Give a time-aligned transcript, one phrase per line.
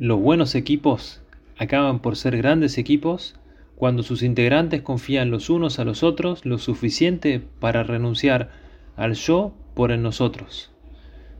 [0.00, 1.20] Los buenos equipos
[1.58, 3.34] acaban por ser grandes equipos
[3.76, 8.48] cuando sus integrantes confían los unos a los otros lo suficiente para renunciar
[8.96, 10.72] al yo por el nosotros.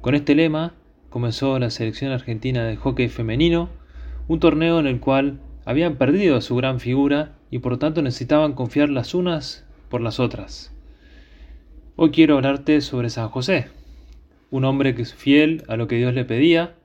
[0.00, 0.72] Con este lema
[1.10, 3.70] comenzó la selección argentina de hockey femenino,
[4.28, 8.52] un torneo en el cual habían perdido a su gran figura y por tanto necesitaban
[8.52, 10.72] confiar las unas por las otras.
[11.96, 13.66] Hoy quiero hablarte sobre San José,
[14.52, 16.76] un hombre que es fiel a lo que Dios le pedía,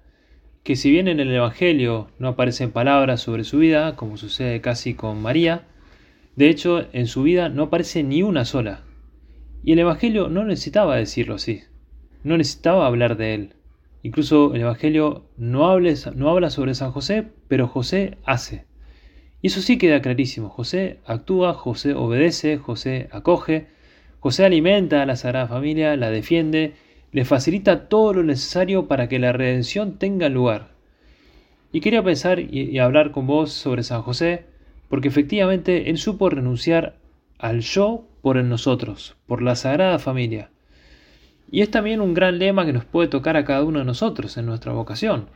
[0.69, 4.93] que si bien en el Evangelio no aparecen palabras sobre su vida, como sucede casi
[4.93, 5.63] con María,
[6.35, 8.83] de hecho en su vida no aparece ni una sola.
[9.63, 11.63] Y el Evangelio no necesitaba decirlo así,
[12.23, 13.53] no necesitaba hablar de él.
[14.03, 18.65] Incluso el Evangelio no, no habla sobre San José, pero José hace.
[19.41, 20.49] Y eso sí queda clarísimo.
[20.49, 23.69] José actúa, José obedece, José acoge,
[24.19, 26.75] José alimenta a la Sagrada Familia, la defiende,
[27.11, 30.69] le facilita todo lo necesario para que la redención tenga lugar.
[31.71, 34.45] Y quería pensar y, hablar con vos sobre San José,
[34.89, 36.95] porque efectivamente él supo renunciar
[37.37, 40.49] al yo por el nosotros, por la Sagrada Familia.
[41.51, 44.37] Y es también un gran lema que nos puede tocar a cada uno de nosotros
[44.37, 45.27] en nuestra vocación.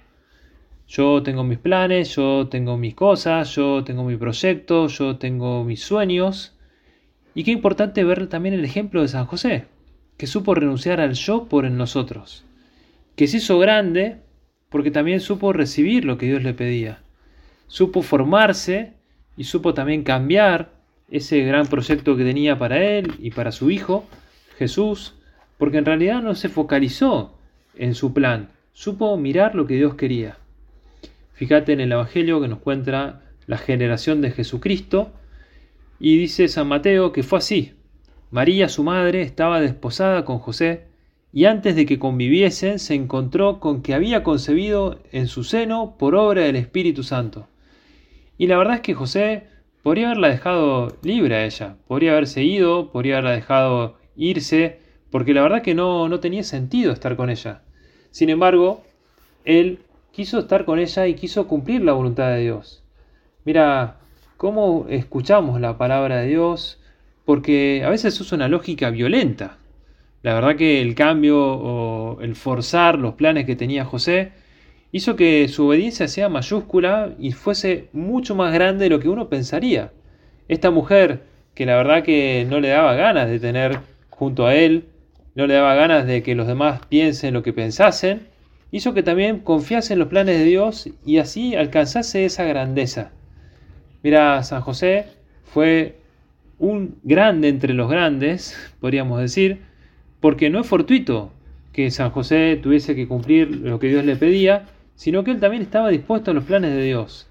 [0.87, 5.81] Yo tengo mis planes, yo tengo mis cosas, yo tengo mi proyecto, yo tengo mis
[5.81, 6.55] sueños,
[7.35, 9.65] y qué importante ver también el ejemplo de San José,
[10.17, 12.45] que supo renunciar al yo por el nosotros,
[13.15, 14.17] que se hizo grande
[14.69, 17.03] porque también supo recibir lo que Dios le pedía,
[17.67, 18.93] supo formarse
[19.37, 20.71] y supo también cambiar
[21.09, 24.05] ese gran proyecto que tenía para él y para su hijo,
[24.57, 25.15] Jesús,
[25.57, 27.37] porque en realidad no se focalizó
[27.75, 30.37] en su plan, supo mirar lo que Dios quería.
[31.33, 35.11] Fíjate en el Evangelio que nos cuenta la generación de Jesucristo,
[35.99, 37.73] y dice San Mateo que fue así.
[38.33, 40.85] María, su madre, estaba desposada con José,
[41.31, 46.15] y antes de que conviviesen se encontró con que había concebido en su seno por
[46.15, 47.47] obra del Espíritu Santo.
[48.39, 49.43] Y la verdad es que José
[49.83, 54.79] podría haberla dejado libre a ella, podría haberse ido, podría haberla dejado irse,
[55.11, 57.61] porque la verdad que no, no tenía sentido estar con ella.
[58.09, 58.81] Sin embargo,
[59.45, 59.77] él
[60.11, 62.83] quiso estar con ella y quiso cumplir la voluntad de Dios.
[63.45, 63.99] Mira,
[64.37, 66.79] cómo escuchamos la palabra de Dios,
[67.25, 69.57] porque a veces usa una lógica violenta.
[70.21, 74.31] La verdad que el cambio o el forzar los planes que tenía José
[74.91, 79.27] hizo que su obediencia sea mayúscula y fuese mucho más grande de lo que uno
[79.27, 79.91] pensaría.
[80.47, 81.23] Esta mujer,
[81.55, 83.79] que la verdad que no le daba ganas de tener
[84.09, 84.85] junto a él,
[85.35, 88.27] no le daba ganas de que los demás piensen lo que pensasen,
[88.71, 93.11] hizo que también confiase en los planes de Dios y así alcanzase esa grandeza.
[94.03, 95.05] Mira, San José
[95.43, 96.02] fue
[96.63, 99.59] un grande entre los grandes, podríamos decir,
[100.21, 101.33] porque no es fortuito
[101.73, 104.63] que San José tuviese que cumplir lo que Dios le pedía,
[104.95, 107.27] sino que él también estaba dispuesto a los planes de Dios.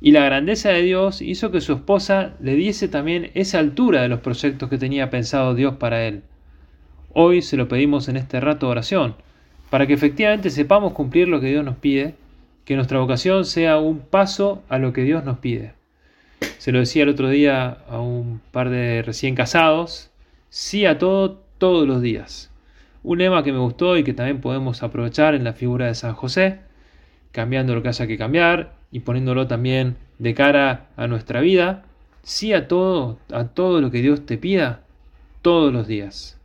[0.00, 4.08] Y la grandeza de Dios hizo que su esposa le diese también esa altura de
[4.08, 6.24] los proyectos que tenía pensado Dios para él.
[7.12, 9.14] Hoy se lo pedimos en este rato de oración,
[9.70, 12.16] para que efectivamente sepamos cumplir lo que Dios nos pide,
[12.64, 15.77] que nuestra vocación sea un paso a lo que Dios nos pide.
[16.58, 20.10] Se lo decía el otro día a un par de recién casados,
[20.50, 22.50] sí a todo todos los días.
[23.02, 26.14] Un lema que me gustó y que también podemos aprovechar en la figura de San
[26.14, 26.60] José,
[27.32, 31.84] cambiando lo que haya que cambiar y poniéndolo también de cara a nuestra vida,
[32.22, 34.82] sí a todo, a todo lo que Dios te pida
[35.42, 36.40] todos los días.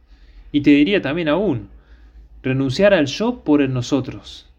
[0.51, 1.69] Y te diría también aún,
[2.43, 4.49] renunciar al yo por el nosotros.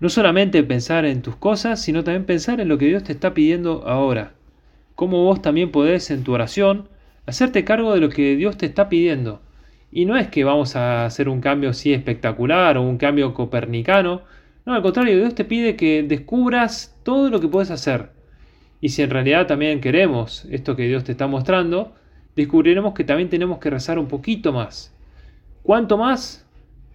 [0.00, 3.34] No solamente pensar en tus cosas, sino también pensar en lo que Dios te está
[3.34, 4.32] pidiendo ahora
[5.00, 6.90] cómo vos también podés en tu oración
[7.24, 9.40] hacerte cargo de lo que Dios te está pidiendo.
[9.90, 14.20] Y no es que vamos a hacer un cambio así espectacular o un cambio copernicano.
[14.66, 18.10] No, al contrario, Dios te pide que descubras todo lo que puedes hacer.
[18.82, 21.94] Y si en realidad también queremos esto que Dios te está mostrando,
[22.36, 24.94] descubriremos que también tenemos que rezar un poquito más.
[25.62, 26.46] ¿Cuánto más?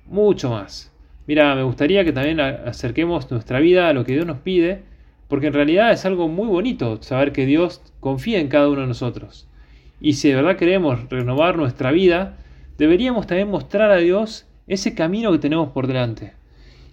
[0.05, 0.93] Mucho más.
[1.25, 4.83] Mira, me gustaría que también acerquemos nuestra vida a lo que Dios nos pide
[5.27, 8.87] porque en realidad es algo muy bonito saber que Dios confía en cada uno de
[8.87, 9.47] nosotros.
[9.99, 12.37] Y si de verdad queremos renovar nuestra vida,
[12.77, 16.33] deberíamos también mostrar a Dios ese camino que tenemos por delante.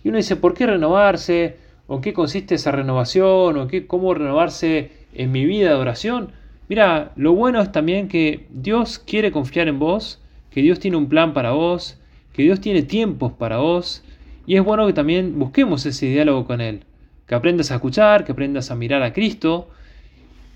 [0.02, 1.56] Y uno dice, ¿por qué renovarse?
[1.86, 3.58] ¿O qué consiste esa renovación?
[3.58, 6.32] ¿O qué, cómo renovarse en mi vida de oración?
[6.68, 11.08] Mira, lo bueno es también que Dios quiere confiar en vos, que Dios tiene un
[11.08, 12.00] plan para vos,
[12.32, 14.02] que Dios tiene tiempos para vos,
[14.46, 16.84] y es bueno que también busquemos ese diálogo con Él
[17.26, 19.68] que aprendas a escuchar, que aprendas a mirar a Cristo,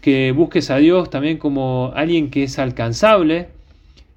[0.00, 3.48] que busques a Dios también como alguien que es alcanzable,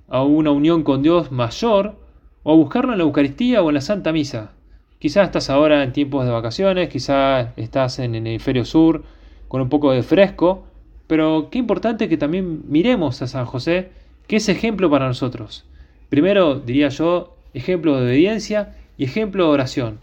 [0.07, 1.95] a una unión con Dios mayor,
[2.43, 4.51] o a buscarlo en la Eucaristía o en la Santa Misa.
[4.99, 9.03] Quizás estás ahora en tiempos de vacaciones, quizás estás en el hemisferio sur
[9.47, 10.65] con un poco de fresco,
[11.07, 13.89] pero qué importante que también miremos a San José,
[14.27, 15.65] que es ejemplo para nosotros.
[16.09, 19.99] Primero, diría yo, ejemplo de obediencia y ejemplo de oración.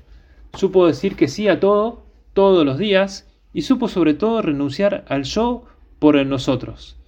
[0.54, 2.02] Supo decir que sí a todo,
[2.37, 5.65] todos los días, y supo sobre todo renunciar al yo
[5.99, 6.99] por el nosotros.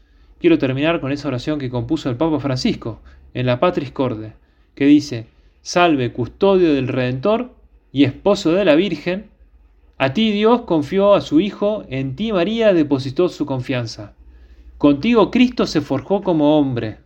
[0.41, 3.03] Quiero terminar con esa oración que compuso el Papa Francisco
[3.35, 4.33] en la Patris Corde,
[4.75, 5.27] que dice,
[5.61, 7.51] Salve, custodio del Redentor,
[7.93, 9.27] y esposo de la Virgen,
[9.99, 14.15] a ti Dios confió a su Hijo, en ti María depositó su confianza.
[14.79, 17.01] Contigo Cristo se forjó como hombre.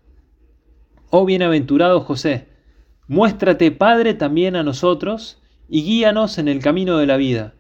[1.11, 2.47] Oh bienaventurado José,
[3.09, 7.55] muéstrate Padre también a nosotros y guíanos en el camino de la vida.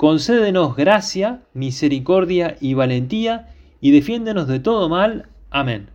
[0.00, 3.50] Concédenos gracia, misericordia y valentía
[3.82, 5.28] y defiéndenos de todo mal.
[5.50, 5.90] Amén.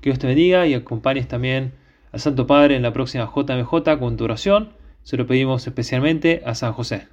[0.00, 1.74] Que Dios te bendiga y acompañes también
[2.10, 4.70] al Santo Padre en la próxima JMJ con tu oración
[5.02, 7.08] se lo pedimos especialmente a San José.